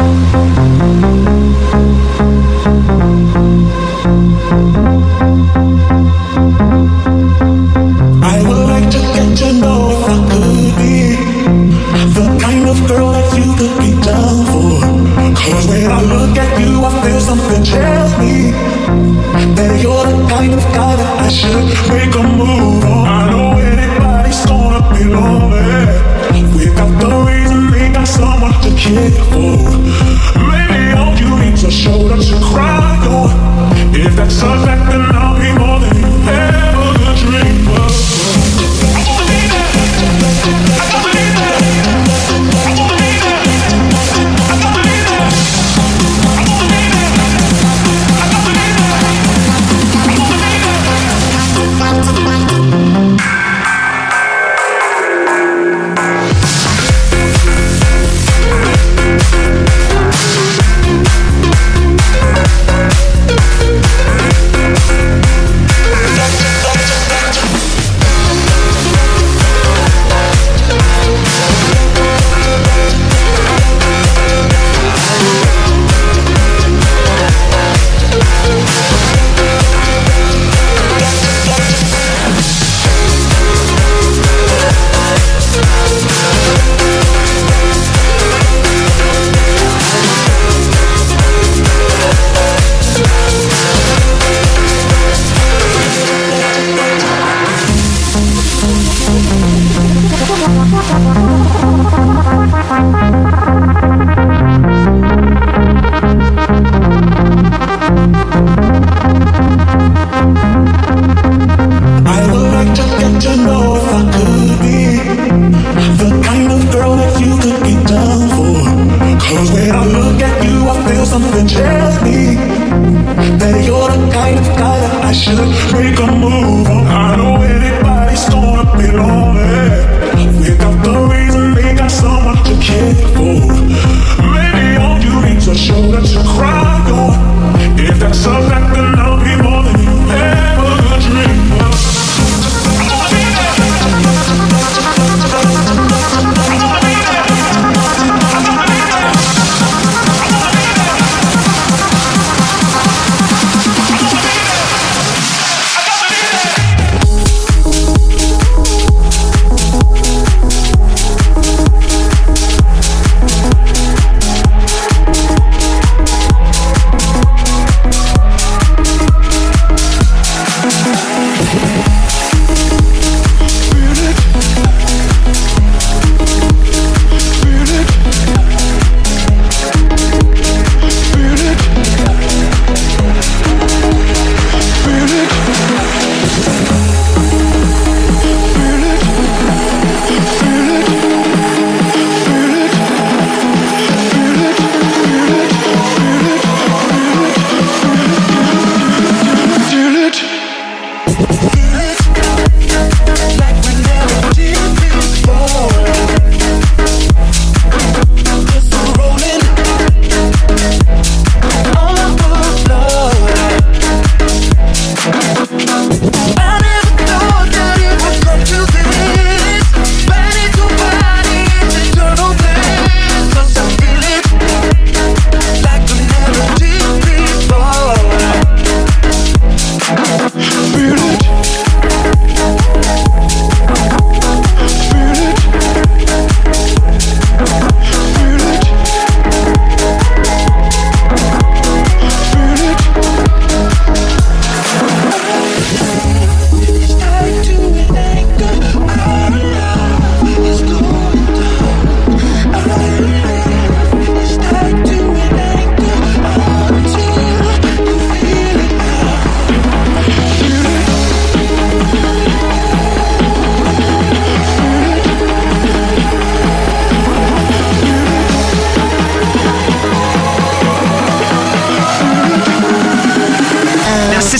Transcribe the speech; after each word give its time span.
I 0.00 1.37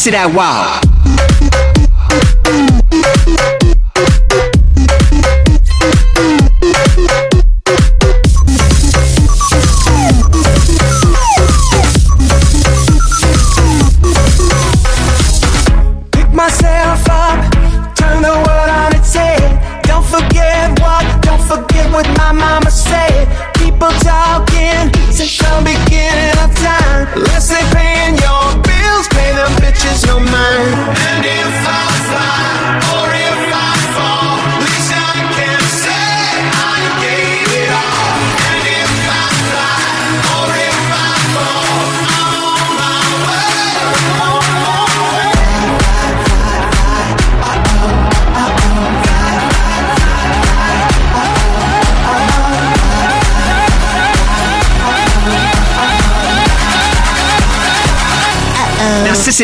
to 0.08 0.12
that 0.12 0.34
wow. 0.34 0.87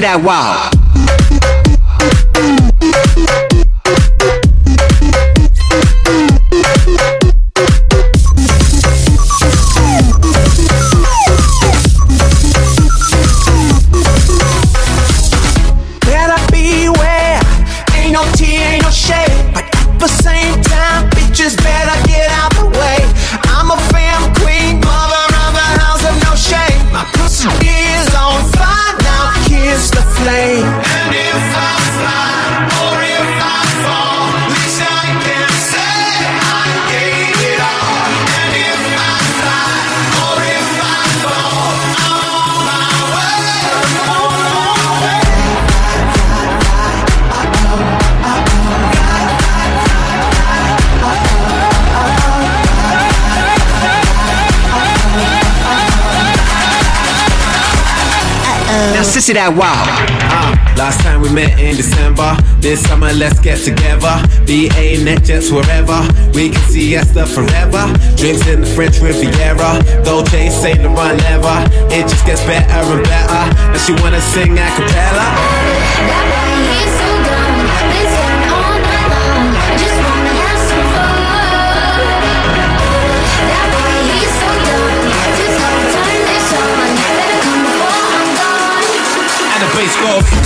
that 0.05 0.23
wow. 0.23 0.74
that 59.35 59.51
wow. 59.51 59.83
Uh, 60.31 60.55
last 60.79 61.03
time 61.03 61.21
we 61.21 61.29
met 61.31 61.59
in 61.59 61.77
December. 61.77 62.39
This 62.63 62.81
summer, 62.87 63.13
let's 63.13 63.41
get 63.41 63.59
together. 63.59 64.15
BA, 64.47 65.03
NetJets, 65.03 65.51
wherever. 65.51 65.99
We 66.33 66.51
can 66.51 66.63
see 66.71 66.95
Esther 66.95 67.27
forever. 67.27 67.91
Drinks 68.17 68.47
in 68.47 68.63
the 68.63 68.67
French 68.67 69.01
Riviera. 69.01 69.83
Dolce, 70.05 70.51
Saint 70.51 70.87
run 70.87 71.17
never. 71.19 71.57
It 71.91 72.07
just 72.09 72.25
gets 72.27 72.43
better 72.47 72.95
and 72.95 73.05
better. 73.05 73.45
And 73.75 73.81
she 73.81 73.93
wanna 74.01 74.21
sing 74.21 74.53
a 74.55 74.67
cappella. 74.79 77.04
off. 90.05 90.45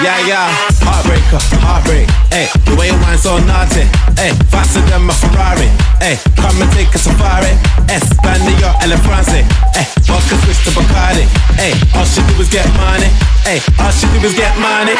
Yeah, 0.00 0.16
yeah, 0.26 0.48
heartbreaker, 0.80 1.36
heartbreak, 1.60 2.08
Hey, 2.32 2.48
The 2.64 2.74
way 2.74 2.88
your 2.88 2.96
wine's 3.04 3.20
so 3.20 3.36
naughty, 3.36 3.84
Hey, 4.16 4.32
Faster 4.48 4.80
than 4.88 5.02
my 5.04 5.12
Ferrari, 5.12 5.68
Hey, 6.00 6.16
Come 6.40 6.62
and 6.62 6.72
take 6.72 6.88
a 6.94 6.98
safari, 6.98 7.52
eh. 7.92 8.00
Spanning 8.00 8.58
your 8.58 8.72
elephant, 8.80 9.28
eh. 9.28 9.44
Hey, 9.76 9.84
a 9.84 10.36
switch 10.40 10.64
Bacardi, 10.72 11.28
eh. 11.60 11.76
All 11.94 12.06
she 12.08 12.24
do 12.24 12.40
is 12.40 12.48
get 12.48 12.64
money, 12.80 13.12
Hey, 13.50 13.58
all 13.82 13.90
she 13.90 14.06
do 14.14 14.22
is 14.22 14.34
get 14.38 14.54
money. 14.62 14.94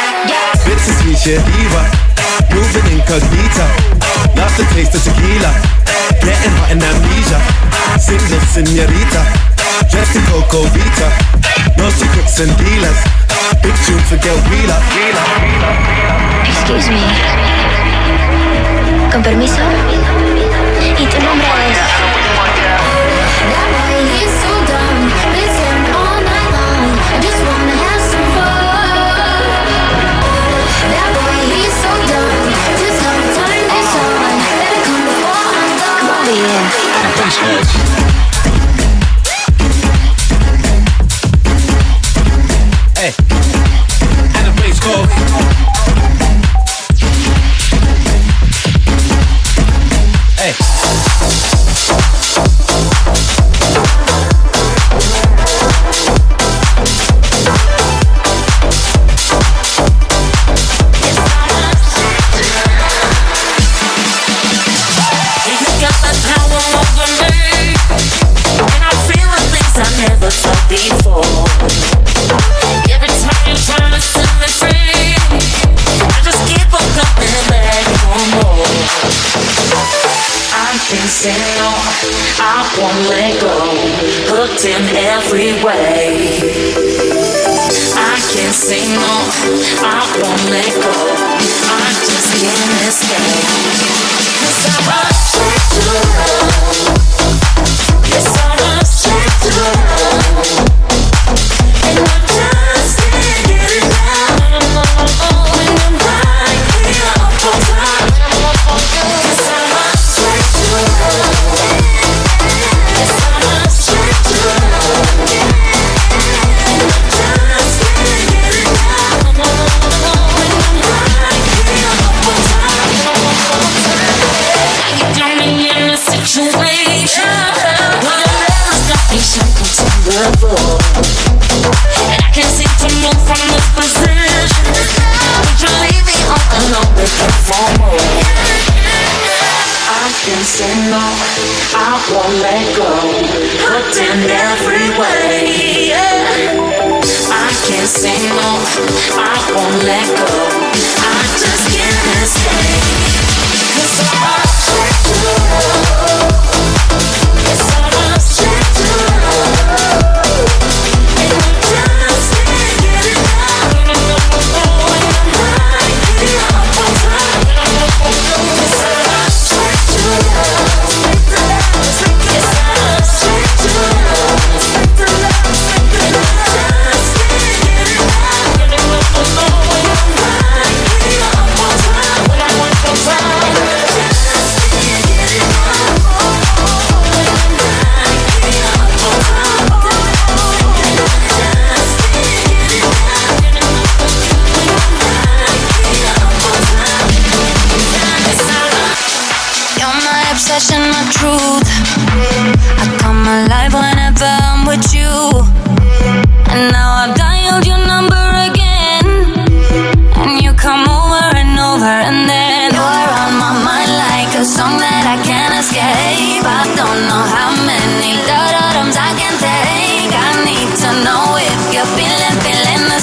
Bitches, 0.67 0.99
sweet 0.99 1.15
shit, 1.15 1.39
diva. 1.55 1.87
Moving 2.51 2.99
incognito. 2.99 3.63
Love 4.35 4.51
to 4.59 4.67
taste 4.75 4.91
of 4.91 4.99
tequila. 5.07 5.55
Getting 6.19 6.51
hot 6.59 6.75
in 6.75 6.83
amnesia. 6.83 7.39
Single 7.95 8.43
senorita. 8.51 9.23
Dressed 9.87 10.19
in 10.19 10.23
Coco 10.27 10.67
Vita. 10.75 11.07
No 11.79 11.87
secrets 11.95 12.43
and 12.43 12.51
dealers. 12.59 12.99
Big 13.63 13.71
tune 13.87 14.03
for 14.11 14.19
Get 14.19 14.35
Wheeler. 14.51 14.81
Excuse 16.43 16.91
me. 16.91 17.07
Con 19.15 19.23
permiso. 19.23 19.63
¿Y 20.99 21.05
tu 21.07 21.23
nombre 21.23 21.47
es? 21.71 21.79
That 23.47 23.67
boy, 23.71 23.95
he's 24.11 24.27
so 24.43 24.51
dumb. 24.67 24.80
Hey. 43.01 43.40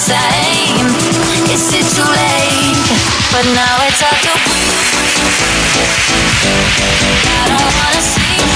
same. 0.08 0.88
Is 1.52 1.68
it 1.78 1.84
too 1.92 2.08
late? 2.08 2.80
But 3.30 3.44
now 3.52 3.74
it's 3.84 4.00
hard 4.00 4.16
to 4.24 4.32
breathe. 4.48 4.88
I 7.28 7.44
don't 7.52 7.72
wanna 7.76 8.00
sleep. 8.00 8.48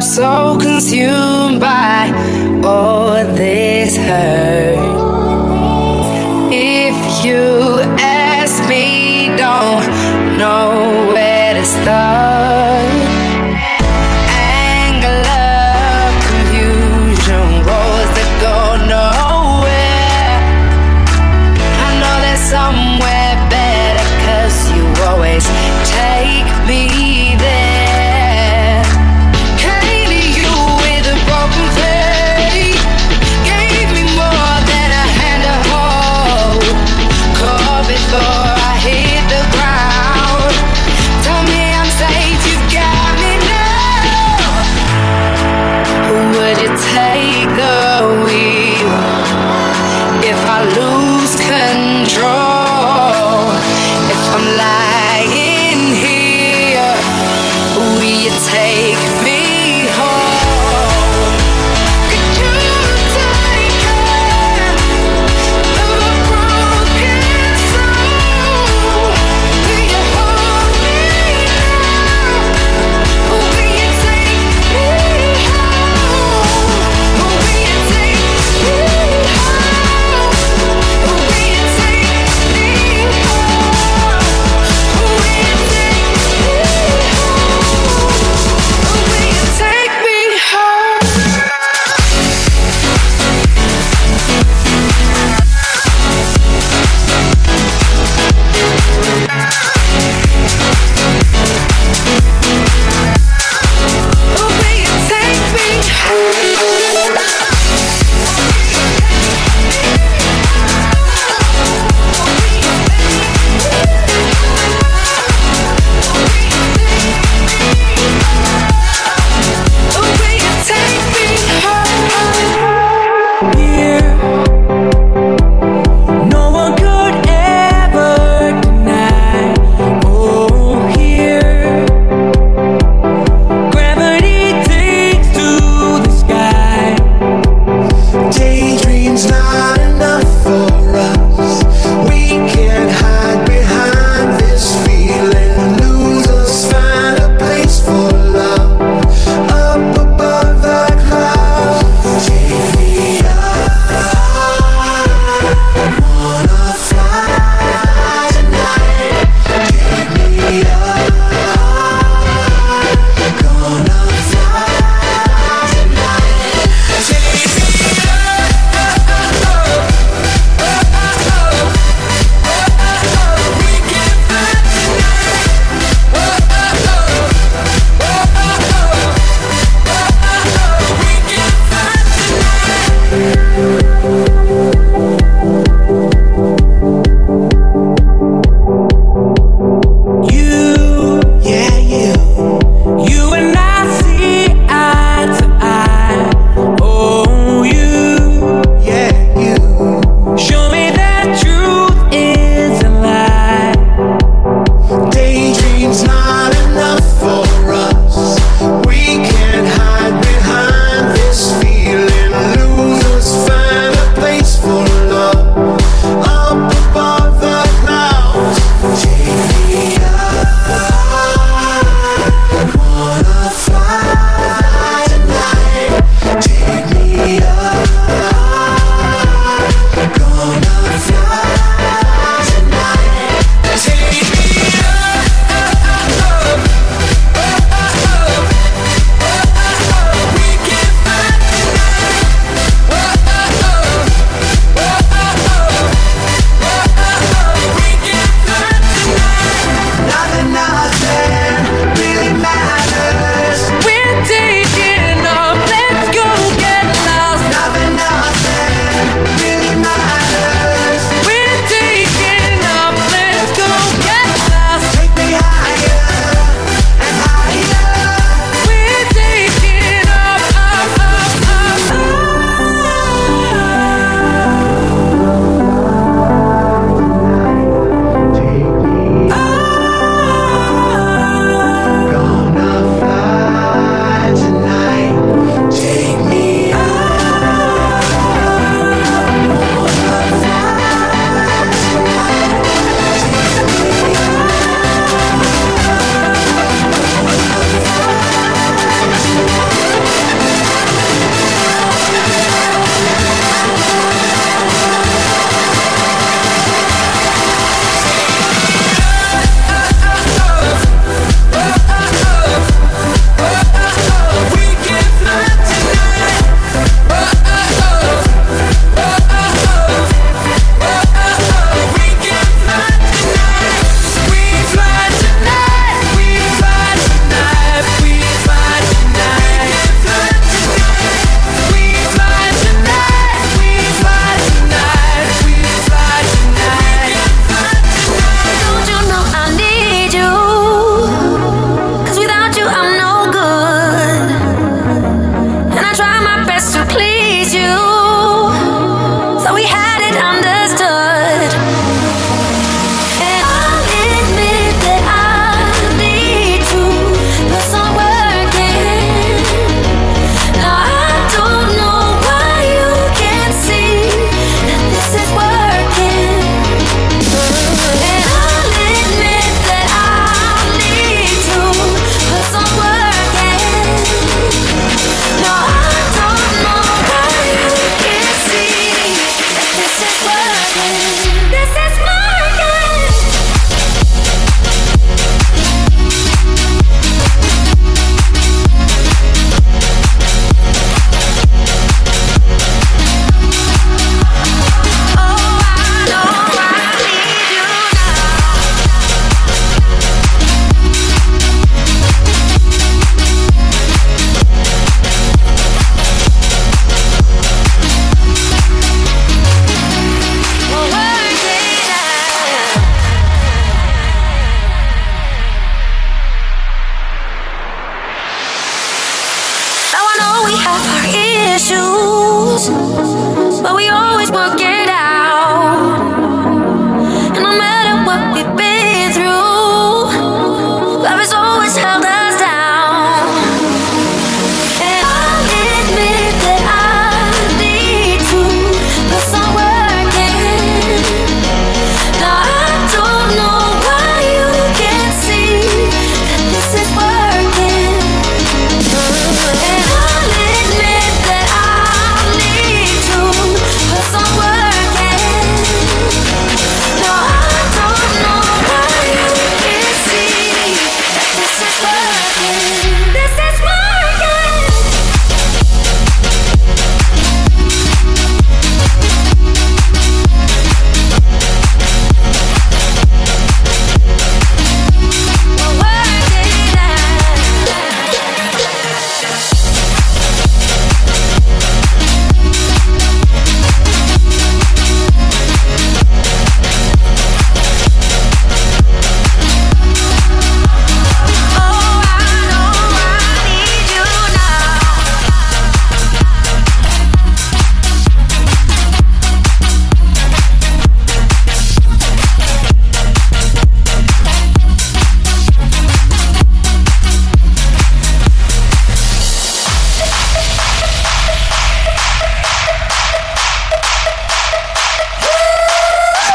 so 0.00 0.56
consumed 0.58 1.60
by 1.60 2.10
all 2.64 3.12
this 3.34 3.96
hurt. 3.96 4.99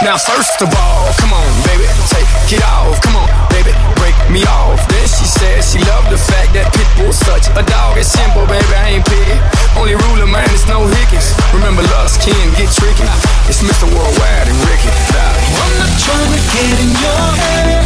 Now 0.05 0.21
first 0.21 0.61
of 0.61 0.69
all, 0.69 1.09
come 1.17 1.33
on, 1.33 1.49
baby, 1.65 1.89
take 2.13 2.29
it 2.53 2.61
off. 2.61 3.01
Come 3.01 3.17
on, 3.17 3.25
baby, 3.49 3.73
break 3.97 4.13
me 4.29 4.45
off. 4.45 4.77
Then 4.85 5.01
she 5.09 5.25
said 5.25 5.65
she 5.65 5.81
loved 5.81 6.13
the 6.13 6.21
fact 6.21 6.53
that 6.53 6.69
Pitbull's 6.77 7.17
such 7.17 7.49
a 7.57 7.65
dog. 7.65 7.97
It's 7.97 8.13
simple, 8.13 8.45
baby, 8.45 8.69
I 8.77 9.01
ain't 9.01 9.05
picky. 9.09 9.33
Only 9.73 9.97
rule 9.97 10.21
of 10.21 10.29
mine 10.29 10.45
is 10.53 10.61
no 10.69 10.85
hickeys. 10.85 11.33
Remember, 11.57 11.81
lust 11.89 12.21
can 12.21 12.37
get 12.53 12.69
tricky. 12.69 13.01
It's 13.49 13.65
Mr. 13.65 13.89
Worldwide 13.89 14.45
and 14.45 14.59
Ricky. 14.69 14.93
I'm 14.93 15.73
not 15.81 15.89
trying 15.97 16.31
to 16.37 16.41
get 16.53 16.77
in 16.85 16.91
your 17.01 17.25
head, 17.41 17.81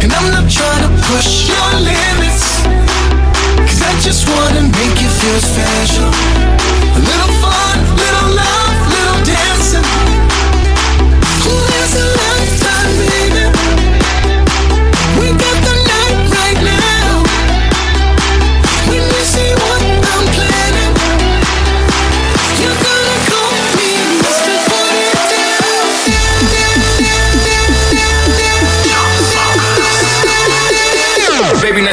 and 0.00 0.08
I'm 0.08 0.28
not 0.32 0.48
trying 0.48 0.88
to 0.88 0.92
push 1.04 1.52
your 1.52 1.68
limits. 1.84 2.64
Cause 3.60 3.80
I 3.84 3.92
just 4.00 4.24
wanna 4.24 4.64
make 4.72 4.96
you 5.04 5.10
feel 5.20 5.40
special. 5.52 6.08
A 6.96 7.00
little 7.04 7.32
fun, 7.44 7.76
little 7.92 8.30
love, 8.40 8.76
little 8.88 9.20
dancing. 9.28 10.07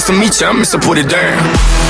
Nice 0.05 0.07
to 0.07 0.19
meet 0.19 0.41
you. 0.41 0.47
I'm 0.47 0.61
Mr. 0.61 0.81
Put 0.81 0.97
It 0.97 1.09
Down. 1.09 1.84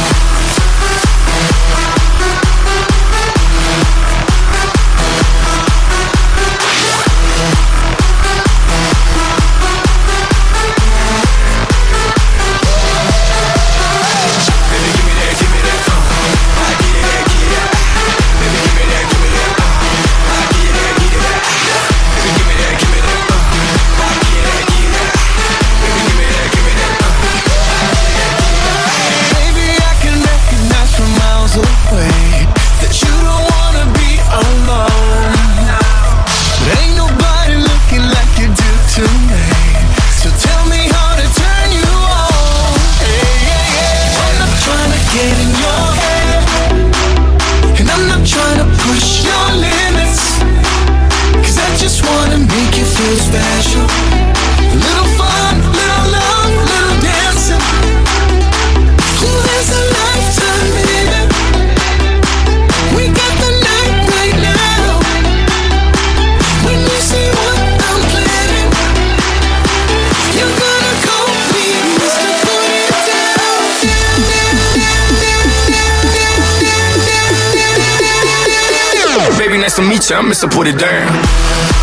To 79.75 79.81
meet 79.81 80.09
you. 80.09 80.15
I'm 80.15 80.25
Mr. 80.25 80.49
Put 80.49 80.67
It 80.67 80.79
Down. 80.79 81.74